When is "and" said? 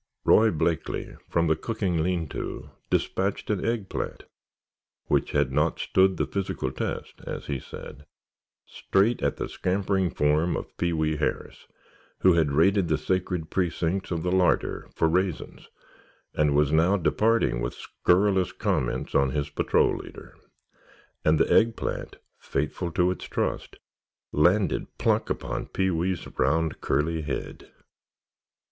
16.33-16.55, 21.23-21.39